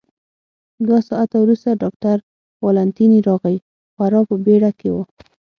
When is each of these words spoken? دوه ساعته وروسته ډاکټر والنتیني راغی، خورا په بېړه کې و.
دوه 0.85 0.99
ساعته 1.09 1.35
وروسته 1.39 1.79
ډاکټر 1.81 2.17
والنتیني 2.65 3.19
راغی، 3.27 3.57
خورا 3.93 4.21
په 4.29 4.35
بېړه 4.45 4.71
کې 4.79 4.89
و. 4.93 4.97